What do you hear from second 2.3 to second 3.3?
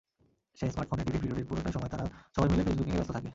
সবাই মিলে ফেসবুকিংয়ে ব্যস্ত থাকে।